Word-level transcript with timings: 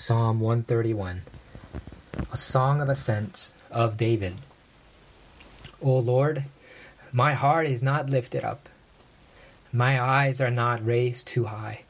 Psalm 0.00 0.38
131 0.38 1.22
A 2.30 2.36
Song 2.36 2.80
of 2.80 2.88
Ascent 2.88 3.52
of 3.68 3.96
David. 3.96 4.36
O 5.82 5.98
Lord, 5.98 6.44
my 7.12 7.34
heart 7.34 7.66
is 7.66 7.82
not 7.82 8.08
lifted 8.08 8.44
up, 8.44 8.68
my 9.72 10.00
eyes 10.00 10.40
are 10.40 10.52
not 10.52 10.86
raised 10.86 11.26
too 11.26 11.46
high. 11.46 11.80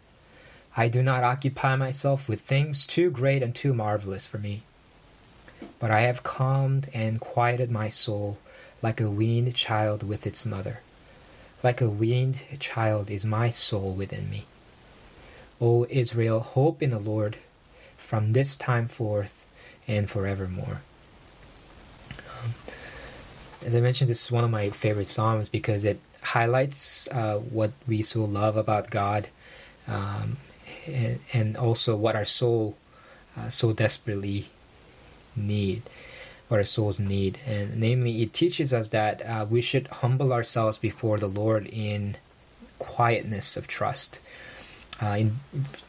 I 0.74 0.88
do 0.88 1.02
not 1.02 1.22
occupy 1.22 1.76
myself 1.76 2.30
with 2.30 2.40
things 2.40 2.86
too 2.86 3.10
great 3.10 3.42
and 3.42 3.54
too 3.54 3.74
marvelous 3.74 4.26
for 4.26 4.38
me. 4.38 4.62
But 5.78 5.90
I 5.90 6.00
have 6.00 6.22
calmed 6.22 6.88
and 6.94 7.20
quieted 7.20 7.70
my 7.70 7.90
soul 7.90 8.38
like 8.80 9.02
a 9.02 9.10
weaned 9.10 9.54
child 9.54 10.02
with 10.02 10.26
its 10.26 10.46
mother. 10.46 10.80
Like 11.62 11.82
a 11.82 11.90
weaned 11.90 12.40
child 12.58 13.10
is 13.10 13.26
my 13.26 13.50
soul 13.50 13.92
within 13.92 14.30
me. 14.30 14.46
O 15.60 15.86
Israel, 15.90 16.40
hope 16.40 16.82
in 16.82 16.90
the 16.90 16.98
Lord 16.98 17.36
from 18.08 18.32
this 18.32 18.56
time 18.56 18.88
forth 18.88 19.44
and 19.86 20.08
forevermore. 20.08 20.80
Um, 22.10 22.54
as 23.60 23.74
I 23.74 23.80
mentioned, 23.82 24.08
this 24.08 24.24
is 24.24 24.32
one 24.32 24.44
of 24.44 24.50
my 24.50 24.70
favorite 24.70 25.08
psalms 25.08 25.50
because 25.50 25.84
it 25.84 26.00
highlights 26.22 27.06
uh, 27.08 27.36
what 27.36 27.72
we 27.86 28.00
so 28.00 28.24
love 28.24 28.56
about 28.56 28.88
God 28.90 29.28
um, 29.86 30.38
and, 30.86 31.20
and, 31.34 31.58
also 31.58 31.96
what 31.96 32.16
our 32.16 32.24
soul 32.24 32.78
uh, 33.36 33.50
so 33.50 33.74
desperately 33.74 34.48
need, 35.36 35.82
what 36.48 36.56
our 36.56 36.64
souls 36.64 36.98
need. 36.98 37.38
And 37.46 37.78
namely, 37.78 38.22
it 38.22 38.32
teaches 38.32 38.72
us 38.72 38.88
that 38.88 39.20
uh, 39.20 39.44
we 39.50 39.60
should 39.60 39.86
humble 39.88 40.32
ourselves 40.32 40.78
before 40.78 41.18
the 41.18 41.26
Lord 41.26 41.66
in 41.66 42.16
quietness 42.78 43.58
of 43.58 43.66
trust. 43.66 44.20
Uh, 45.00 45.16
in 45.18 45.38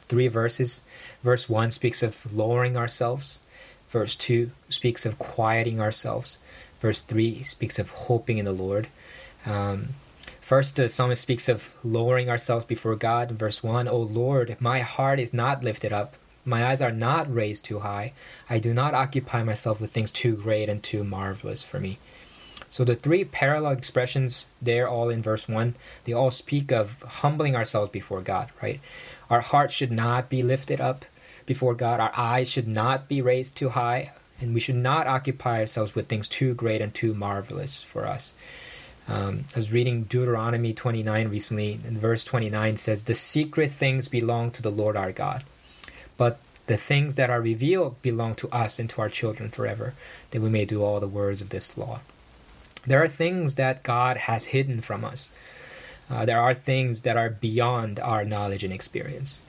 three 0.07 0.27
verses, 0.27 0.81
Verse 1.23 1.49
1 1.49 1.71
speaks 1.71 2.01
of 2.01 2.31
lowering 2.33 2.77
ourselves. 2.77 3.39
Verse 3.89 4.15
2 4.15 4.51
speaks 4.69 5.05
of 5.05 5.19
quieting 5.19 5.81
ourselves. 5.81 6.37
Verse 6.81 7.01
3 7.01 7.43
speaks 7.43 7.77
of 7.77 7.89
hoping 7.89 8.37
in 8.37 8.45
the 8.45 8.51
Lord. 8.51 8.87
Um, 9.45 9.89
first, 10.39 10.77
the 10.77 10.87
psalmist 10.87 11.21
speaks 11.21 11.49
of 11.49 11.75
lowering 11.83 12.29
ourselves 12.29 12.65
before 12.65 12.95
God. 12.95 13.31
verse 13.31 13.61
1 13.61 13.87
O 13.87 13.97
Lord, 13.97 14.55
my 14.59 14.79
heart 14.79 15.19
is 15.19 15.33
not 15.33 15.63
lifted 15.63 15.91
up. 15.91 16.15
My 16.45 16.67
eyes 16.67 16.81
are 16.81 16.91
not 16.91 17.33
raised 17.33 17.65
too 17.65 17.79
high. 17.79 18.13
I 18.49 18.59
do 18.59 18.73
not 18.73 18.93
occupy 18.93 19.43
myself 19.43 19.81
with 19.81 19.91
things 19.91 20.09
too 20.09 20.35
great 20.35 20.69
and 20.69 20.81
too 20.81 21.03
marvelous 21.03 21.61
for 21.61 21.79
me. 21.79 21.99
So 22.69 22.83
the 22.83 22.95
three 22.95 23.23
parallel 23.23 23.71
expressions 23.71 24.47
there, 24.61 24.87
all 24.87 25.09
in 25.09 25.23
verse 25.23 25.47
1, 25.47 25.75
they 26.05 26.13
all 26.13 26.31
speak 26.31 26.71
of 26.71 27.01
humbling 27.01 27.55
ourselves 27.55 27.91
before 27.91 28.21
God, 28.21 28.49
right? 28.61 28.79
Our 29.29 29.41
heart 29.41 29.71
should 29.71 29.91
not 29.91 30.29
be 30.29 30.43
lifted 30.43 30.79
up 30.79 31.05
before 31.45 31.73
God. 31.73 31.99
Our 31.99 32.11
eyes 32.15 32.47
should 32.47 32.67
not 32.67 33.07
be 33.07 33.21
raised 33.21 33.55
too 33.55 33.69
high, 33.69 34.11
and 34.39 34.53
we 34.53 34.59
should 34.59 34.75
not 34.75 35.07
occupy 35.07 35.59
ourselves 35.59 35.95
with 35.95 36.07
things 36.07 36.27
too 36.27 36.53
great 36.53 36.81
and 36.81 36.93
too 36.93 37.15
marvelous 37.15 37.81
for 37.81 38.05
us. 38.05 38.33
Um, 39.07 39.45
I 39.55 39.57
was 39.57 39.71
reading 39.71 40.03
Deuteronomy 40.03 40.71
29 40.71 41.29
recently, 41.29 41.79
and 41.83 41.97
verse 41.97 42.23
29 42.23 42.77
says, 42.77 43.03
The 43.03 43.15
secret 43.15 43.71
things 43.71 44.07
belong 44.07 44.51
to 44.51 44.61
the 44.61 44.69
Lord 44.69 44.95
our 44.95 45.11
God, 45.11 45.43
but 46.17 46.39
the 46.67 46.77
things 46.77 47.15
that 47.15 47.31
are 47.31 47.41
revealed 47.41 47.99
belong 48.03 48.35
to 48.35 48.49
us 48.49 48.77
and 48.77 48.87
to 48.91 49.01
our 49.01 49.09
children 49.09 49.49
forever, 49.49 49.95
that 50.29 50.41
we 50.41 50.49
may 50.49 50.65
do 50.65 50.83
all 50.83 50.99
the 50.99 51.07
words 51.07 51.41
of 51.41 51.49
this 51.49 51.75
law. 51.75 52.01
There 52.89 53.03
are 53.03 53.07
things 53.07 53.53
that 53.53 53.83
God 53.83 54.17
has 54.17 54.45
hidden 54.45 54.81
from 54.81 55.05
us. 55.05 55.29
Uh, 56.09 56.25
there 56.25 56.41
are 56.41 56.55
things 56.55 57.03
that 57.03 57.17
are 57.17 57.29
beyond 57.29 57.99
our 57.99 58.25
knowledge 58.25 58.63
and 58.63 58.73
experience. 58.73 59.41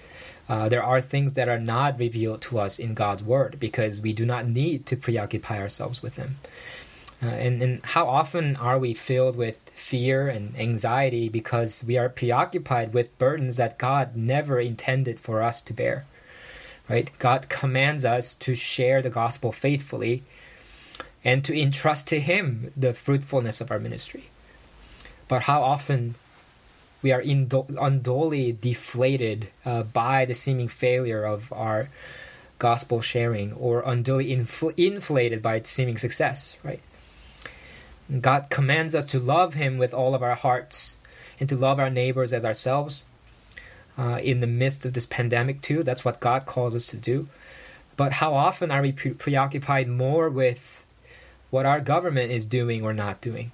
Uh, 0.47 0.69
there 0.69 0.83
are 0.83 1.01
things 1.01 1.33
that 1.35 1.49
are 1.49 1.59
not 1.59 1.99
revealed 1.99 2.43
to 2.43 2.59
us 2.59 2.79
in 2.79 2.93
God's 2.93 3.23
Word 3.23 3.57
because 3.59 3.99
we 3.99 4.13
do 4.13 4.27
not 4.27 4.47
need 4.47 4.85
to 4.85 4.95
preoccupy 4.95 5.59
ourselves 5.59 6.03
with 6.03 6.17
them. 6.17 6.37
Uh, 7.23 7.29
and, 7.29 7.63
and 7.63 7.83
how 7.83 8.07
often 8.07 8.57
are 8.57 8.79
we 8.79 8.93
filled 8.93 9.37
with 9.37 9.71
fear 9.75 10.29
and 10.29 10.55
anxiety 10.59 11.31
because 11.31 11.83
we 11.83 11.97
are 11.97 12.11
preoccupied 12.11 12.93
with 12.93 13.17
burdens 13.17 13.57
that 13.57 13.79
God 13.79 14.17
never 14.17 14.61
intended 14.61 15.19
for 15.19 15.41
us 15.41 15.63
to 15.63 15.73
bear? 15.73 16.05
Right? 16.91 17.11
God 17.19 17.49
commands 17.49 18.05
us 18.05 18.35
to 18.35 18.55
share 18.55 19.01
the 19.01 19.09
gospel 19.09 19.51
faithfully 19.51 20.25
and 21.25 21.45
to 21.45 21.59
entrust 21.59 22.09
to 22.09 22.21
Him 22.21 22.73
the 22.77 22.95
fruitfulness 22.95 23.61
of 23.61 23.71
our 23.71 23.79
ministry. 23.79 24.31
But 25.29 25.45
how 25.45 25.63
often 25.63 26.15
we 27.03 27.13
are 27.13 27.21
unduly 27.21 28.53
deflated 28.53 29.49
uh, 29.65 29.85
by 29.85 30.25
the 30.25 30.35
seeming 30.35 30.69
failure 30.69 31.25
of 31.25 31.53
our 31.53 31.89
gospel 32.59 33.01
sharing 33.01 33.53
or 33.55 33.83
unduly 33.87 34.37
infl- 34.37 34.75
inflated 34.77 35.43
by 35.43 35.57
its 35.57 35.71
seeming 35.71 35.99
success, 35.99 36.57
right? 36.63 36.81
God 38.21 38.51
commands 38.51 38.95
us 38.95 39.05
to 39.07 39.21
love 39.21 39.55
Him 39.55 39.79
with 39.79 39.95
all 39.95 40.15
of 40.15 40.23
our 40.23 40.35
hearts 40.35 40.97
and 41.39 41.49
to 41.49 41.57
love 41.57 41.79
our 41.79 41.91
neighbors 41.91 42.33
as 42.33 42.45
ourselves. 42.45 43.07
Uh, 43.97 44.19
in 44.23 44.41
the 44.41 44.47
midst 44.47 44.85
of 44.85 44.95
this 44.95 45.07
pandemic, 45.07 45.63
too, 45.63 45.83
that's 45.83 46.05
what 46.05 46.21
God 46.21 46.47
calls 46.47 46.75
us 46.75 46.87
to 46.89 46.97
do. 46.97 47.29
But 47.97 48.13
how 48.13 48.35
often 48.35 48.71
are 48.71 48.83
we 48.83 48.93
pre- 48.93 49.13
preoccupied 49.13 49.89
more 49.89 50.29
with 50.29 50.85
what 51.51 51.67
our 51.67 51.81
government 51.81 52.31
is 52.31 52.45
doing 52.45 52.83
or 52.83 52.93
not 52.93 53.21
doing? 53.21 53.53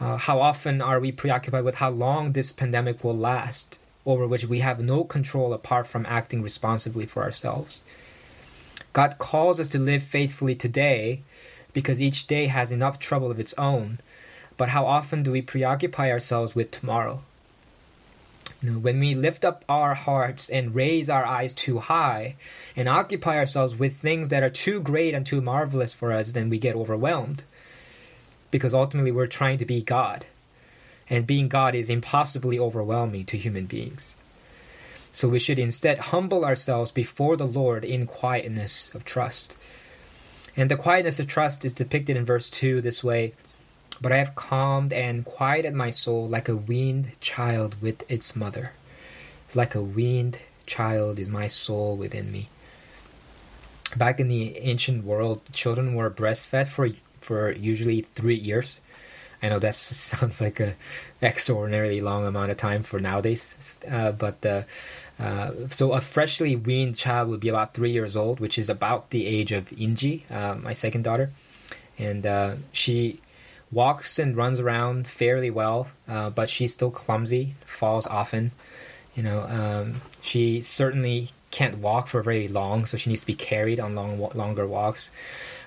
Uh, 0.00 0.16
how 0.16 0.40
often 0.40 0.80
are 0.80 1.00
we 1.00 1.10
preoccupied 1.10 1.64
with 1.64 1.76
how 1.76 1.90
long 1.90 2.32
this 2.32 2.52
pandemic 2.52 3.02
will 3.02 3.16
last, 3.16 3.78
over 4.06 4.26
which 4.26 4.44
we 4.44 4.60
have 4.60 4.80
no 4.80 5.04
control 5.04 5.52
apart 5.52 5.86
from 5.86 6.06
acting 6.06 6.42
responsibly 6.42 7.06
for 7.06 7.22
ourselves? 7.22 7.80
God 8.92 9.18
calls 9.18 9.60
us 9.60 9.68
to 9.70 9.78
live 9.78 10.02
faithfully 10.02 10.54
today 10.54 11.22
because 11.72 12.00
each 12.00 12.26
day 12.26 12.46
has 12.46 12.72
enough 12.72 12.98
trouble 12.98 13.30
of 13.30 13.40
its 13.40 13.54
own. 13.58 13.98
But 14.56 14.70
how 14.70 14.86
often 14.86 15.22
do 15.22 15.30
we 15.30 15.42
preoccupy 15.42 16.10
ourselves 16.10 16.54
with 16.54 16.70
tomorrow? 16.70 17.22
You 18.60 18.72
know, 18.72 18.78
when 18.78 18.98
we 18.98 19.14
lift 19.14 19.44
up 19.44 19.64
our 19.68 19.94
hearts 19.94 20.50
and 20.50 20.74
raise 20.74 21.08
our 21.08 21.24
eyes 21.24 21.52
too 21.52 21.78
high 21.78 22.34
and 22.74 22.88
occupy 22.88 23.36
ourselves 23.36 23.76
with 23.76 23.96
things 23.96 24.30
that 24.30 24.42
are 24.42 24.50
too 24.50 24.80
great 24.80 25.14
and 25.14 25.24
too 25.24 25.40
marvelous 25.40 25.94
for 25.94 26.12
us, 26.12 26.32
then 26.32 26.50
we 26.50 26.58
get 26.58 26.74
overwhelmed 26.74 27.44
because 28.50 28.74
ultimately 28.74 29.12
we're 29.12 29.26
trying 29.26 29.58
to 29.58 29.64
be 29.64 29.82
God. 29.82 30.26
And 31.08 31.26
being 31.26 31.48
God 31.48 31.74
is 31.74 31.88
impossibly 31.88 32.58
overwhelming 32.58 33.26
to 33.26 33.38
human 33.38 33.66
beings. 33.66 34.14
So 35.12 35.28
we 35.28 35.38
should 35.38 35.58
instead 35.58 35.98
humble 35.98 36.44
ourselves 36.44 36.90
before 36.90 37.36
the 37.36 37.46
Lord 37.46 37.84
in 37.84 38.06
quietness 38.06 38.92
of 38.94 39.04
trust. 39.04 39.56
And 40.56 40.70
the 40.70 40.76
quietness 40.76 41.20
of 41.20 41.28
trust 41.28 41.64
is 41.64 41.72
depicted 41.72 42.16
in 42.16 42.24
verse 42.24 42.50
2 42.50 42.80
this 42.80 43.04
way 43.04 43.34
But 44.00 44.12
I 44.12 44.18
have 44.18 44.34
calmed 44.34 44.92
and 44.92 45.24
quieted 45.24 45.74
my 45.74 45.90
soul 45.90 46.28
like 46.28 46.48
a 46.48 46.56
weaned 46.56 47.12
child 47.20 47.76
with 47.80 48.08
its 48.10 48.36
mother. 48.36 48.72
Like 49.54 49.74
a 49.74 49.82
weaned 49.82 50.38
child 50.66 51.18
is 51.18 51.28
my 51.28 51.48
soul 51.48 51.96
within 51.96 52.30
me. 52.30 52.48
Back 53.96 54.20
in 54.20 54.28
the 54.28 54.56
ancient 54.58 55.04
world, 55.04 55.40
children 55.52 55.94
were 55.94 56.10
breastfed 56.10 56.68
for 56.68 56.90
for 57.20 57.50
usually 57.50 58.02
three 58.14 58.36
years. 58.36 58.78
I 59.42 59.48
know 59.48 59.58
that 59.58 59.74
sounds 59.74 60.40
like 60.40 60.60
a 60.60 60.74
extraordinarily 61.22 62.00
long 62.00 62.26
amount 62.26 62.50
of 62.50 62.56
time 62.58 62.82
for 62.82 63.00
nowadays, 63.00 63.80
uh, 63.90 64.12
but 64.12 64.44
uh, 64.44 64.62
uh, 65.18 65.52
so 65.70 65.92
a 65.92 66.00
freshly 66.00 66.54
weaned 66.54 66.96
child 66.96 67.28
would 67.28 67.40
be 67.40 67.48
about 67.48 67.74
three 67.74 67.90
years 67.90 68.14
old, 68.14 68.38
which 68.40 68.58
is 68.58 68.68
about 68.68 69.10
the 69.10 69.26
age 69.26 69.52
of 69.52 69.68
Inji, 69.70 70.30
uh, 70.30 70.54
my 70.56 70.72
second 70.72 71.02
daughter, 71.02 71.32
and 71.98 72.24
uh, 72.26 72.54
she 72.72 73.20
walks 73.70 74.18
and 74.18 74.36
runs 74.36 74.60
around 74.60 75.06
fairly 75.06 75.50
well, 75.50 75.88
uh, 76.08 76.30
but 76.30 76.48
she's 76.48 76.72
still 76.72 76.90
clumsy, 76.90 77.54
falls 77.66 78.06
often. 78.06 78.52
You 79.14 79.22
know, 79.22 79.40
um, 79.42 80.02
she 80.22 80.62
certainly 80.62 81.30
can't 81.50 81.78
walk 81.78 82.08
for 82.08 82.22
very 82.22 82.48
long, 82.48 82.86
so 82.86 82.96
she 82.96 83.10
needs 83.10 83.22
to 83.22 83.26
be 83.26 83.34
carried 83.34 83.80
on 83.80 83.94
long, 83.94 84.18
longer 84.34 84.66
walks. 84.66 85.10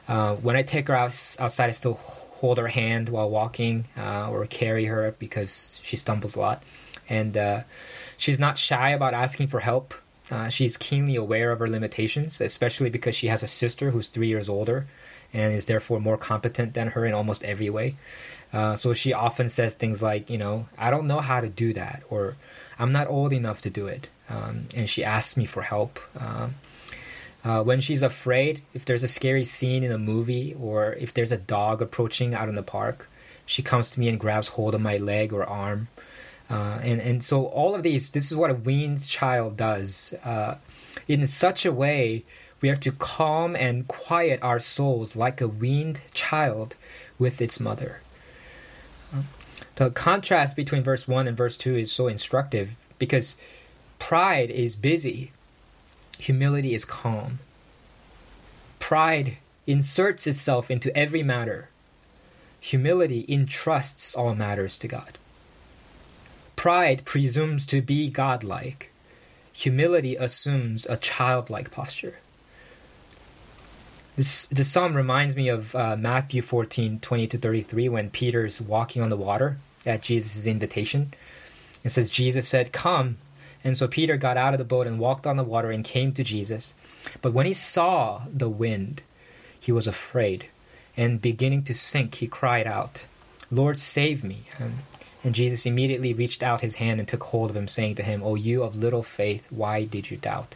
Uh, 0.07 0.35
when 0.35 0.55
I 0.55 0.63
take 0.63 0.87
her 0.87 0.95
out, 0.95 1.11
outside, 1.39 1.69
I 1.69 1.71
still 1.71 1.93
hold 1.93 2.57
her 2.57 2.67
hand 2.67 3.09
while 3.09 3.29
walking 3.29 3.85
uh, 3.97 4.29
or 4.29 4.45
carry 4.47 4.85
her 4.85 5.15
because 5.19 5.79
she 5.83 5.95
stumbles 5.95 6.35
a 6.35 6.39
lot. 6.39 6.63
And 7.07 7.37
uh, 7.37 7.61
she's 8.17 8.39
not 8.39 8.57
shy 8.57 8.91
about 8.91 9.13
asking 9.13 9.47
for 9.47 9.59
help. 9.59 9.93
Uh, 10.29 10.49
she's 10.49 10.77
keenly 10.77 11.17
aware 11.17 11.51
of 11.51 11.59
her 11.59 11.67
limitations, 11.67 12.39
especially 12.39 12.89
because 12.89 13.15
she 13.15 13.27
has 13.27 13.43
a 13.43 13.47
sister 13.47 13.91
who's 13.91 14.07
three 14.07 14.27
years 14.27 14.47
older 14.47 14.87
and 15.33 15.53
is 15.53 15.65
therefore 15.65 15.99
more 15.99 16.17
competent 16.17 16.73
than 16.73 16.89
her 16.89 17.05
in 17.05 17.13
almost 17.13 17.43
every 17.43 17.69
way. 17.69 17.95
Uh, 18.53 18.75
so 18.75 18.93
she 18.93 19.13
often 19.13 19.49
says 19.49 19.75
things 19.75 20.01
like, 20.01 20.29
you 20.29 20.37
know, 20.37 20.67
I 20.77 20.91
don't 20.91 21.07
know 21.07 21.21
how 21.21 21.39
to 21.39 21.47
do 21.47 21.73
that, 21.73 22.03
or 22.09 22.35
I'm 22.77 22.91
not 22.91 23.07
old 23.07 23.31
enough 23.33 23.61
to 23.61 23.69
do 23.69 23.87
it. 23.87 24.09
Um, 24.29 24.67
and 24.75 24.89
she 24.89 25.03
asks 25.03 25.37
me 25.37 25.45
for 25.45 25.61
help. 25.61 25.99
Um, 26.19 26.55
uh, 27.43 27.63
when 27.63 27.81
she's 27.81 28.03
afraid, 28.03 28.61
if 28.73 28.85
there's 28.85 29.03
a 29.03 29.07
scary 29.07 29.45
scene 29.45 29.83
in 29.83 29.91
a 29.91 29.97
movie 29.97 30.55
or 30.59 30.93
if 30.93 31.13
there's 31.13 31.31
a 31.31 31.37
dog 31.37 31.81
approaching 31.81 32.33
out 32.35 32.49
in 32.49 32.55
the 32.55 32.63
park, 32.63 33.09
she 33.45 33.63
comes 33.63 33.89
to 33.91 33.99
me 33.99 34.07
and 34.07 34.19
grabs 34.19 34.49
hold 34.49 34.75
of 34.75 34.81
my 34.81 34.97
leg 34.97 35.33
or 35.33 35.43
arm. 35.43 35.87
Uh, 36.49 36.79
and, 36.83 36.99
and 37.01 37.23
so 37.23 37.45
all 37.45 37.73
of 37.73 37.83
these, 37.83 38.11
this 38.11 38.29
is 38.31 38.37
what 38.37 38.51
a 38.51 38.55
weaned 38.55 39.07
child 39.07 39.57
does 39.57 40.13
uh, 40.23 40.55
in 41.07 41.25
such 41.25 41.65
a 41.65 41.71
way 41.71 42.23
We 42.61 42.69
are 42.69 42.75
to 42.77 42.91
calm 42.91 43.55
and 43.55 43.87
quiet 43.87 44.39
our 44.43 44.59
souls 44.59 45.15
like 45.15 45.41
a 45.41 45.47
weaned 45.47 46.01
child 46.13 46.75
with 47.17 47.41
its 47.41 47.59
mother. 47.59 48.01
The 49.75 49.89
contrast 49.89 50.55
between 50.55 50.83
verse 50.83 51.07
1 51.07 51.27
and 51.27 51.35
verse 51.35 51.57
2 51.57 51.75
is 51.75 51.91
so 51.91 52.07
instructive 52.07 52.69
because 52.99 53.35
pride 53.97 54.51
is 54.51 54.75
busy, 54.75 55.31
humility 56.19 56.75
is 56.75 56.85
calm. 56.85 57.39
Pride 58.79 59.37
inserts 59.65 60.27
itself 60.27 60.69
into 60.69 60.95
every 60.95 61.23
matter, 61.23 61.69
humility 62.59 63.25
entrusts 63.27 64.13
all 64.13 64.35
matters 64.35 64.77
to 64.79 64.87
God. 64.87 65.17
Pride 66.55 67.05
presumes 67.05 67.65
to 67.67 67.81
be 67.81 68.09
godlike, 68.09 68.91
humility 69.51 70.15
assumes 70.15 70.85
a 70.87 70.97
childlike 70.97 71.71
posture. 71.71 72.17
This, 74.17 74.45
this 74.47 74.69
psalm 74.69 74.95
reminds 74.95 75.35
me 75.35 75.47
of 75.47 75.73
uh, 75.73 75.95
Matthew 75.95 76.41
14 76.41 76.99
20 76.99 77.27
to 77.27 77.37
33 77.37 77.89
when 77.89 78.09
Peter's 78.09 78.59
walking 78.59 79.01
on 79.01 79.09
the 79.09 79.17
water 79.17 79.57
at 79.85 80.01
Jesus' 80.01 80.45
invitation. 80.45 81.13
It 81.83 81.89
says, 81.89 82.09
Jesus 82.09 82.47
said, 82.47 82.71
Come. 82.71 83.17
And 83.63 83.77
so 83.77 83.87
Peter 83.87 84.17
got 84.17 84.37
out 84.37 84.53
of 84.53 84.57
the 84.57 84.65
boat 84.65 84.87
and 84.87 84.99
walked 84.99 85.27
on 85.27 85.37
the 85.37 85.43
water 85.43 85.71
and 85.71 85.85
came 85.85 86.13
to 86.13 86.23
Jesus. 86.23 86.73
But 87.21 87.33
when 87.33 87.45
he 87.45 87.53
saw 87.53 88.23
the 88.31 88.49
wind, 88.49 89.01
he 89.59 89.71
was 89.71 89.87
afraid. 89.87 90.47
And 90.97 91.21
beginning 91.21 91.63
to 91.63 91.73
sink, 91.73 92.15
he 92.15 92.27
cried 92.27 92.67
out, 92.67 93.05
Lord, 93.49 93.79
save 93.79 94.23
me. 94.23 94.43
And, 94.59 94.79
and 95.23 95.35
Jesus 95.35 95.65
immediately 95.65 96.13
reached 96.13 96.43
out 96.43 96.61
his 96.61 96.75
hand 96.75 96.99
and 96.99 97.07
took 97.07 97.23
hold 97.23 97.49
of 97.49 97.55
him, 97.55 97.67
saying 97.67 97.95
to 97.95 98.03
him, 98.03 98.23
O 98.23 98.35
you 98.35 98.63
of 98.63 98.75
little 98.75 99.03
faith, 99.03 99.47
why 99.51 99.85
did 99.85 100.09
you 100.09 100.17
doubt? 100.17 100.55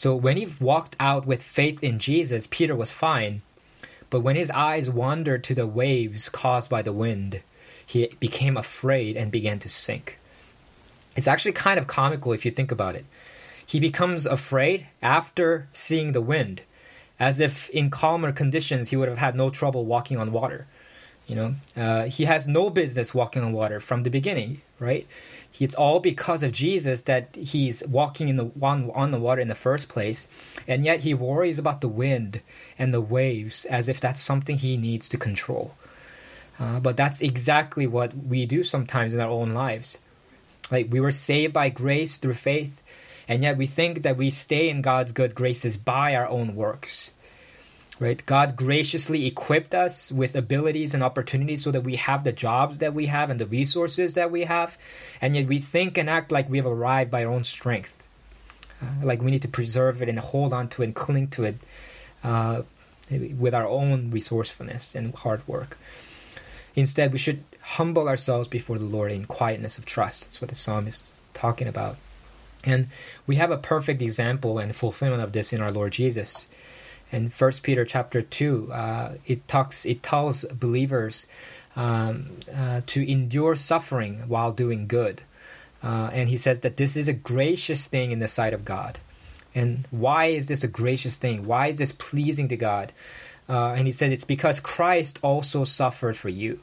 So 0.00 0.14
when 0.14 0.38
he 0.38 0.48
walked 0.58 0.96
out 0.98 1.26
with 1.26 1.42
faith 1.42 1.82
in 1.82 1.98
Jesus, 1.98 2.48
Peter 2.50 2.74
was 2.74 2.90
fine. 2.90 3.42
But 4.08 4.20
when 4.20 4.34
his 4.34 4.50
eyes 4.50 4.88
wandered 4.88 5.44
to 5.44 5.54
the 5.54 5.66
waves 5.66 6.30
caused 6.30 6.70
by 6.70 6.80
the 6.80 6.90
wind, 6.90 7.42
he 7.84 8.10
became 8.18 8.56
afraid 8.56 9.18
and 9.18 9.30
began 9.30 9.58
to 9.58 9.68
sink. 9.68 10.16
It's 11.16 11.28
actually 11.28 11.52
kind 11.52 11.78
of 11.78 11.86
comical 11.86 12.32
if 12.32 12.46
you 12.46 12.50
think 12.50 12.72
about 12.72 12.94
it. 12.94 13.04
He 13.66 13.78
becomes 13.78 14.24
afraid 14.24 14.86
after 15.02 15.68
seeing 15.74 16.12
the 16.12 16.22
wind, 16.22 16.62
as 17.18 17.38
if 17.38 17.68
in 17.68 17.90
calmer 17.90 18.32
conditions 18.32 18.88
he 18.88 18.96
would 18.96 19.10
have 19.10 19.18
had 19.18 19.36
no 19.36 19.50
trouble 19.50 19.84
walking 19.84 20.16
on 20.16 20.32
water. 20.32 20.66
You 21.26 21.36
know, 21.36 21.54
uh, 21.76 22.04
he 22.04 22.24
has 22.24 22.48
no 22.48 22.70
business 22.70 23.12
walking 23.12 23.42
on 23.42 23.52
water 23.52 23.80
from 23.80 24.04
the 24.04 24.10
beginning, 24.10 24.62
right? 24.78 25.06
It's 25.58 25.74
all 25.74 26.00
because 26.00 26.42
of 26.42 26.52
Jesus 26.52 27.02
that 27.02 27.34
he's 27.36 27.82
walking 27.86 28.28
in 28.28 28.36
the 28.36 28.50
on, 28.62 28.90
on 28.92 29.10
the 29.10 29.18
water 29.18 29.40
in 29.40 29.48
the 29.48 29.54
first 29.54 29.88
place, 29.88 30.28
and 30.66 30.84
yet 30.84 31.00
he 31.00 31.12
worries 31.12 31.58
about 31.58 31.80
the 31.80 31.88
wind 31.88 32.40
and 32.78 32.94
the 32.94 33.00
waves 33.00 33.64
as 33.66 33.88
if 33.88 34.00
that's 34.00 34.22
something 34.22 34.56
he 34.56 34.76
needs 34.76 35.08
to 35.08 35.18
control. 35.18 35.74
Uh, 36.58 36.78
but 36.80 36.96
that's 36.96 37.20
exactly 37.20 37.86
what 37.86 38.16
we 38.16 38.46
do 38.46 38.62
sometimes 38.62 39.12
in 39.12 39.20
our 39.20 39.30
own 39.30 39.52
lives. 39.52 39.98
Like 40.70 40.88
we 40.90 41.00
were 41.00 41.12
saved 41.12 41.52
by 41.52 41.68
grace 41.68 42.16
through 42.16 42.34
faith, 42.34 42.80
and 43.26 43.42
yet 43.42 43.56
we 43.56 43.66
think 43.66 44.02
that 44.02 44.16
we 44.16 44.30
stay 44.30 44.68
in 44.70 44.82
God's 44.82 45.12
good 45.12 45.34
graces 45.34 45.76
by 45.76 46.14
our 46.14 46.28
own 46.28 46.54
works 46.54 47.10
right? 48.00 48.24
God 48.24 48.56
graciously 48.56 49.26
equipped 49.26 49.74
us 49.74 50.10
with 50.10 50.34
abilities 50.34 50.94
and 50.94 51.02
opportunities 51.02 51.62
so 51.62 51.70
that 51.70 51.84
we 51.84 51.96
have 51.96 52.24
the 52.24 52.32
jobs 52.32 52.78
that 52.78 52.94
we 52.94 53.06
have 53.06 53.28
and 53.28 53.38
the 53.38 53.46
resources 53.46 54.14
that 54.14 54.30
we 54.30 54.44
have, 54.44 54.76
and 55.20 55.36
yet 55.36 55.46
we 55.46 55.60
think 55.60 55.98
and 55.98 56.08
act 56.08 56.32
like 56.32 56.48
we 56.48 56.56
have 56.56 56.66
arrived 56.66 57.10
by 57.10 57.24
our 57.24 57.30
own 57.30 57.44
strength. 57.44 57.94
Uh, 58.82 59.04
like 59.04 59.20
we 59.20 59.30
need 59.30 59.42
to 59.42 59.48
preserve 59.48 60.00
it 60.00 60.08
and 60.08 60.18
hold 60.18 60.54
on 60.54 60.66
to 60.68 60.82
it 60.82 60.86
and 60.86 60.94
cling 60.94 61.28
to 61.28 61.44
it 61.44 61.56
uh, 62.24 62.62
with 63.10 63.54
our 63.54 63.68
own 63.68 64.10
resourcefulness 64.10 64.94
and 64.94 65.14
hard 65.14 65.46
work. 65.46 65.76
Instead, 66.74 67.12
we 67.12 67.18
should 67.18 67.44
humble 67.60 68.08
ourselves 68.08 68.48
before 68.48 68.78
the 68.78 68.84
Lord 68.84 69.12
in 69.12 69.26
quietness 69.26 69.76
of 69.76 69.84
trust. 69.84 70.22
That's 70.22 70.40
what 70.40 70.48
the 70.48 70.56
psalm 70.56 70.86
is 70.86 71.12
talking 71.34 71.68
about. 71.68 71.98
And 72.64 72.88
we 73.26 73.36
have 73.36 73.50
a 73.50 73.58
perfect 73.58 74.00
example 74.00 74.58
and 74.58 74.74
fulfillment 74.74 75.22
of 75.22 75.32
this 75.32 75.52
in 75.52 75.60
our 75.60 75.70
Lord 75.70 75.92
Jesus 75.92 76.46
in 77.12 77.30
First 77.30 77.62
Peter 77.62 77.84
chapter 77.84 78.22
two, 78.22 78.72
uh, 78.72 79.14
it 79.26 79.46
talks 79.48 79.84
it 79.84 80.02
tells 80.02 80.44
believers 80.44 81.26
um, 81.76 82.30
uh, 82.54 82.82
to 82.86 83.10
endure 83.10 83.54
suffering 83.56 84.24
while 84.28 84.52
doing 84.52 84.86
good, 84.86 85.22
uh, 85.82 86.10
and 86.12 86.28
he 86.28 86.36
says 86.36 86.60
that 86.60 86.76
this 86.76 86.96
is 86.96 87.08
a 87.08 87.12
gracious 87.12 87.86
thing 87.86 88.10
in 88.10 88.18
the 88.18 88.28
sight 88.28 88.54
of 88.54 88.64
God. 88.64 88.98
And 89.54 89.86
why 89.90 90.26
is 90.26 90.46
this 90.46 90.62
a 90.62 90.68
gracious 90.68 91.16
thing? 91.16 91.44
Why 91.44 91.68
is 91.68 91.78
this 91.78 91.92
pleasing 91.92 92.48
to 92.48 92.56
God? 92.56 92.92
Uh, 93.48 93.72
and 93.72 93.86
he 93.86 93.92
says 93.92 94.12
it's 94.12 94.24
because 94.24 94.60
Christ 94.60 95.18
also 95.22 95.64
suffered 95.64 96.16
for 96.16 96.28
you, 96.28 96.60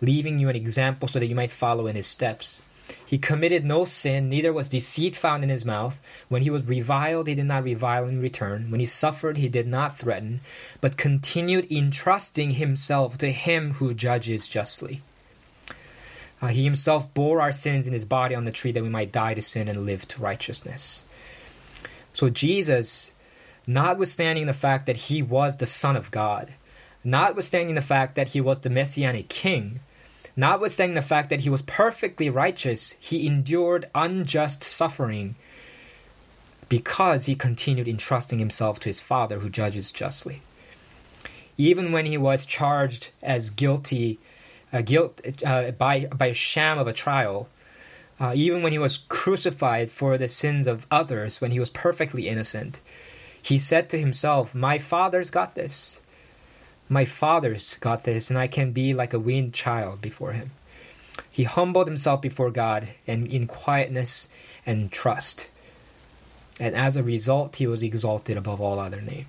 leaving 0.00 0.38
you 0.38 0.48
an 0.48 0.56
example 0.56 1.06
so 1.06 1.18
that 1.18 1.26
you 1.26 1.34
might 1.34 1.50
follow 1.50 1.86
in 1.86 1.96
his 1.96 2.06
steps. 2.06 2.62
He 3.08 3.16
committed 3.16 3.64
no 3.64 3.86
sin, 3.86 4.28
neither 4.28 4.52
was 4.52 4.68
deceit 4.68 5.16
found 5.16 5.42
in 5.42 5.48
his 5.48 5.64
mouth. 5.64 5.98
When 6.28 6.42
he 6.42 6.50
was 6.50 6.66
reviled, 6.66 7.26
he 7.26 7.34
did 7.34 7.46
not 7.46 7.64
revile 7.64 8.06
in 8.06 8.20
return. 8.20 8.70
When 8.70 8.80
he 8.80 8.84
suffered, 8.84 9.38
he 9.38 9.48
did 9.48 9.66
not 9.66 9.96
threaten, 9.96 10.42
but 10.82 10.98
continued 10.98 11.72
entrusting 11.72 12.50
himself 12.50 13.16
to 13.16 13.32
him 13.32 13.72
who 13.72 13.94
judges 13.94 14.46
justly. 14.46 15.00
Uh, 16.42 16.48
he 16.48 16.64
himself 16.64 17.14
bore 17.14 17.40
our 17.40 17.50
sins 17.50 17.86
in 17.86 17.94
his 17.94 18.04
body 18.04 18.34
on 18.34 18.44
the 18.44 18.52
tree 18.52 18.72
that 18.72 18.82
we 18.82 18.90
might 18.90 19.10
die 19.10 19.32
to 19.32 19.40
sin 19.40 19.68
and 19.68 19.86
live 19.86 20.06
to 20.08 20.20
righteousness. 20.20 21.02
So 22.12 22.28
Jesus, 22.28 23.12
notwithstanding 23.66 24.44
the 24.44 24.52
fact 24.52 24.84
that 24.84 24.96
he 24.96 25.22
was 25.22 25.56
the 25.56 25.64
Son 25.64 25.96
of 25.96 26.10
God, 26.10 26.52
notwithstanding 27.02 27.74
the 27.74 27.80
fact 27.80 28.16
that 28.16 28.28
he 28.28 28.42
was 28.42 28.60
the 28.60 28.68
Messianic 28.68 29.30
King, 29.30 29.80
Notwithstanding 30.38 30.94
the 30.94 31.02
fact 31.02 31.30
that 31.30 31.40
he 31.40 31.50
was 31.50 31.62
perfectly 31.62 32.30
righteous, 32.30 32.94
he 33.00 33.26
endured 33.26 33.90
unjust 33.92 34.62
suffering 34.62 35.34
because 36.68 37.26
he 37.26 37.34
continued 37.34 37.88
entrusting 37.88 38.38
himself 38.38 38.78
to 38.78 38.88
his 38.88 39.00
Father 39.00 39.40
who 39.40 39.50
judges 39.50 39.90
justly. 39.90 40.40
Even 41.56 41.90
when 41.90 42.06
he 42.06 42.16
was 42.16 42.46
charged 42.46 43.10
as 43.20 43.50
guilty, 43.50 44.20
uh, 44.72 44.82
guilt 44.82 45.20
uh, 45.44 45.72
by 45.72 46.06
by 46.06 46.26
a 46.26 46.34
sham 46.34 46.78
of 46.78 46.86
a 46.86 46.92
trial, 46.92 47.48
uh, 48.20 48.32
even 48.36 48.62
when 48.62 48.70
he 48.70 48.78
was 48.78 48.98
crucified 49.08 49.90
for 49.90 50.16
the 50.16 50.28
sins 50.28 50.68
of 50.68 50.86
others, 50.88 51.40
when 51.40 51.50
he 51.50 51.58
was 51.58 51.70
perfectly 51.70 52.28
innocent, 52.28 52.78
he 53.42 53.58
said 53.58 53.90
to 53.90 53.98
himself, 53.98 54.54
"My 54.54 54.78
Father's 54.78 55.30
got 55.30 55.56
this. 55.56 55.97
My 56.88 57.04
father's 57.04 57.74
got 57.80 58.04
this, 58.04 58.30
and 58.30 58.38
I 58.38 58.46
can 58.46 58.72
be 58.72 58.94
like 58.94 59.12
a 59.12 59.18
weaned 59.18 59.52
child 59.52 60.00
before 60.00 60.32
him. 60.32 60.52
He 61.30 61.44
humbled 61.44 61.86
himself 61.86 62.22
before 62.22 62.50
God 62.50 62.88
and 63.06 63.26
in 63.26 63.46
quietness 63.46 64.28
and 64.64 64.90
trust. 64.90 65.48
And 66.58 66.74
as 66.74 66.96
a 66.96 67.02
result, 67.02 67.56
he 67.56 67.66
was 67.66 67.82
exalted 67.82 68.36
above 68.36 68.60
all 68.60 68.78
other 68.78 69.00
name. 69.00 69.26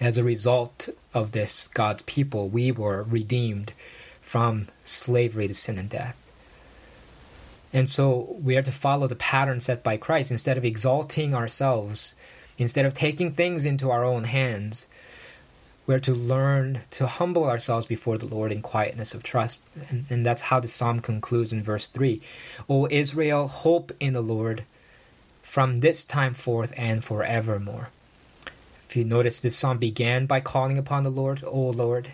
As 0.00 0.18
a 0.18 0.24
result 0.24 0.88
of 1.14 1.32
this, 1.32 1.68
God's 1.68 2.02
people, 2.02 2.48
we 2.48 2.72
were 2.72 3.02
redeemed 3.04 3.72
from 4.20 4.68
slavery 4.84 5.48
to 5.48 5.54
sin 5.54 5.78
and 5.78 5.88
death. 5.88 6.18
And 7.72 7.88
so 7.88 8.36
we 8.42 8.56
are 8.56 8.62
to 8.62 8.72
follow 8.72 9.08
the 9.08 9.14
pattern 9.16 9.60
set 9.60 9.82
by 9.82 9.96
Christ. 9.96 10.30
Instead 10.30 10.58
of 10.58 10.64
exalting 10.64 11.34
ourselves, 11.34 12.14
instead 12.58 12.84
of 12.84 12.94
taking 12.94 13.32
things 13.32 13.64
into 13.64 13.90
our 13.90 14.04
own 14.04 14.24
hands, 14.24 14.86
we're 15.86 15.98
to 16.00 16.14
learn 16.14 16.80
to 16.92 17.06
humble 17.06 17.44
ourselves 17.44 17.86
before 17.86 18.18
the 18.18 18.26
Lord 18.26 18.52
in 18.52 18.62
quietness 18.62 19.14
of 19.14 19.22
trust. 19.22 19.62
And, 19.88 20.06
and, 20.10 20.24
that's 20.24 20.42
how 20.42 20.60
the 20.60 20.68
psalm 20.68 21.00
concludes 21.00 21.52
in 21.52 21.62
verse 21.62 21.86
3. 21.88 22.20
O 22.68 22.86
Israel, 22.90 23.48
hope 23.48 23.92
in 23.98 24.12
the 24.12 24.20
Lord 24.20 24.64
from 25.42 25.80
this 25.80 26.04
time 26.04 26.34
forth 26.34 26.72
and 26.76 27.04
forevermore. 27.04 27.88
If 28.88 28.96
you 28.96 29.04
notice, 29.04 29.40
this 29.40 29.56
psalm 29.56 29.78
began 29.78 30.26
by 30.26 30.40
calling 30.40 30.78
upon 30.78 31.02
the 31.02 31.10
Lord, 31.10 31.42
O 31.44 31.60
Lord, 31.60 32.12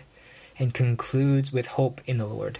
and 0.57 0.73
concludes 0.73 1.51
with 1.51 1.67
hope 1.67 2.01
in 2.05 2.17
the 2.17 2.25
Lord. 2.25 2.59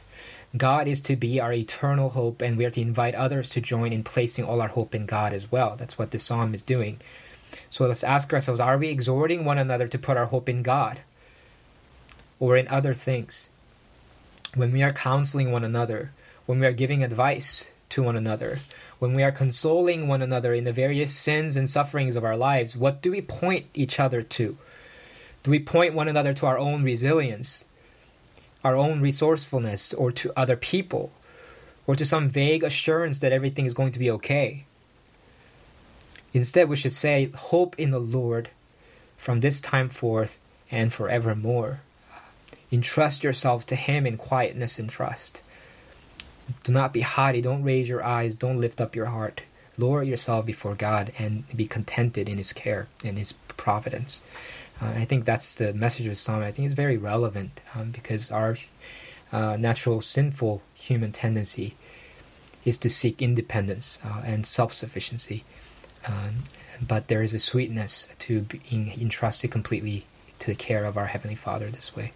God 0.57 0.87
is 0.87 0.99
to 1.01 1.15
be 1.15 1.39
our 1.39 1.53
eternal 1.53 2.09
hope, 2.09 2.41
and 2.41 2.57
we 2.57 2.65
are 2.65 2.71
to 2.71 2.81
invite 2.81 3.13
others 3.15 3.49
to 3.51 3.61
join 3.61 3.93
in 3.93 4.03
placing 4.03 4.45
all 4.45 4.61
our 4.61 4.67
hope 4.67 4.95
in 4.95 5.05
God 5.05 5.31
as 5.31 5.51
well. 5.51 5.75
That's 5.75 5.97
what 5.97 6.11
this 6.11 6.23
psalm 6.23 6.53
is 6.53 6.61
doing. 6.61 6.99
So 7.69 7.87
let's 7.87 8.03
ask 8.03 8.33
ourselves 8.33 8.59
are 8.59 8.77
we 8.77 8.89
exhorting 8.89 9.45
one 9.45 9.57
another 9.57 9.87
to 9.87 9.99
put 9.99 10.17
our 10.17 10.27
hope 10.27 10.49
in 10.49 10.63
God 10.63 11.01
or 12.39 12.57
in 12.57 12.67
other 12.67 12.93
things? 12.93 13.47
When 14.55 14.71
we 14.71 14.81
are 14.81 14.93
counseling 14.93 15.51
one 15.51 15.63
another, 15.63 16.11
when 16.45 16.59
we 16.59 16.65
are 16.65 16.73
giving 16.73 17.03
advice 17.03 17.67
to 17.89 18.03
one 18.03 18.15
another, 18.15 18.57
when 18.99 19.13
we 19.13 19.23
are 19.23 19.31
consoling 19.31 20.07
one 20.07 20.21
another 20.21 20.53
in 20.53 20.65
the 20.65 20.73
various 20.73 21.15
sins 21.15 21.55
and 21.55 21.69
sufferings 21.69 22.15
of 22.15 22.25
our 22.25 22.35
lives, 22.35 22.75
what 22.75 23.01
do 23.01 23.11
we 23.11 23.21
point 23.21 23.67
each 23.73 23.99
other 23.99 24.21
to? 24.21 24.57
Do 25.43 25.51
we 25.51 25.59
point 25.59 25.93
one 25.93 26.09
another 26.09 26.33
to 26.33 26.45
our 26.45 26.57
own 26.57 26.83
resilience, 26.83 27.63
our 28.63 28.75
own 28.75 28.99
resourcefulness, 28.99 29.93
or 29.93 30.11
to 30.11 30.33
other 30.35 30.57
people, 30.57 31.11
or 31.87 31.95
to 31.95 32.05
some 32.05 32.29
vague 32.29 32.63
assurance 32.63 33.19
that 33.19 33.31
everything 33.31 33.65
is 33.65 33.73
going 33.73 33.93
to 33.93 33.99
be 33.99 34.11
okay? 34.11 34.65
Instead, 36.33 36.69
we 36.69 36.75
should 36.75 36.93
say, 36.93 37.31
Hope 37.35 37.77
in 37.79 37.91
the 37.91 37.99
Lord 37.99 38.49
from 39.17 39.39
this 39.39 39.59
time 39.59 39.89
forth 39.89 40.37
and 40.71 40.93
forevermore. 40.93 41.81
Entrust 42.71 43.23
yourself 43.23 43.65
to 43.67 43.75
Him 43.75 44.05
in 44.05 44.17
quietness 44.17 44.79
and 44.79 44.89
trust. 44.89 45.41
Do 46.63 46.71
not 46.71 46.93
be 46.93 47.01
haughty, 47.01 47.41
don't 47.41 47.63
raise 47.63 47.89
your 47.89 48.03
eyes, 48.03 48.35
don't 48.35 48.61
lift 48.61 48.81
up 48.81 48.95
your 48.95 49.07
heart. 49.07 49.41
Lower 49.77 50.03
yourself 50.03 50.45
before 50.45 50.75
God 50.75 51.13
and 51.17 51.45
be 51.55 51.67
contented 51.67 52.27
in 52.27 52.37
His 52.37 52.53
care 52.53 52.87
and 53.03 53.17
His 53.17 53.33
providence. 53.47 54.21
Uh, 54.81 54.87
I 54.87 55.05
think 55.05 55.25
that's 55.25 55.55
the 55.55 55.73
message 55.73 56.05
of 56.05 56.11
the 56.11 56.15
psalm. 56.15 56.41
I 56.41 56.51
think 56.51 56.65
it's 56.65 56.75
very 56.75 56.97
relevant 56.97 57.59
um, 57.75 57.91
because 57.91 58.31
our 58.31 58.57
uh, 59.31 59.57
natural 59.57 60.01
sinful 60.01 60.61
human 60.73 61.11
tendency 61.11 61.75
is 62.65 62.77
to 62.79 62.89
seek 62.89 63.21
independence 63.21 63.99
uh, 64.03 64.21
and 64.25 64.45
self 64.45 64.73
sufficiency. 64.73 65.43
Um, 66.09 66.43
but 66.81 67.07
there 67.07 67.21
is 67.21 67.33
a 67.33 67.39
sweetness 67.39 68.07
to 68.19 68.41
being 68.41 68.99
entrusted 68.99 69.51
completely 69.51 70.05
to 70.39 70.47
the 70.47 70.55
care 70.55 70.85
of 70.85 70.97
our 70.97 71.05
Heavenly 71.05 71.35
Father 71.35 71.69
this 71.69 71.95
way. 71.95 72.13